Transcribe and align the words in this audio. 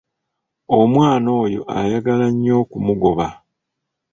Omwana 0.79 1.29
oyo 1.43 1.61
ayagala 1.77 2.27
nnyo 2.31 2.53
okumugoba. 2.63 3.27